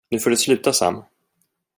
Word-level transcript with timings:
Nu 0.09 0.19
får 0.19 0.29
du 0.29 0.37
sluta, 0.37 0.73
Sam! 0.73 1.03